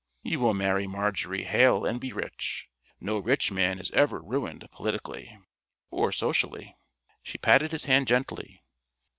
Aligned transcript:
"You 0.23 0.39
will 0.39 0.55
marry 0.55 0.87
Marjorie 0.87 1.43
Hale 1.43 1.85
and 1.85 2.01
be 2.01 2.11
rich. 2.11 2.67
No 2.99 3.19
rich 3.19 3.51
man 3.51 3.77
is 3.77 3.91
ever 3.91 4.19
ruined 4.19 4.67
politically. 4.71 5.37
Or 5.91 6.11
socially." 6.11 6.73
She 7.21 7.37
patted 7.37 7.71
his 7.71 7.85
hand 7.85 8.07
gently. 8.07 8.63